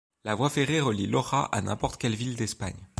La 0.23 0.33
voie 0.33 0.49
ferrée 0.49 0.79
relie 0.81 1.05
Lojà 1.05 1.41
à 1.51 1.61
n'importe 1.61 2.01
quelle 2.01 2.15
ville 2.15 2.35
d'Espagne. 2.35 2.87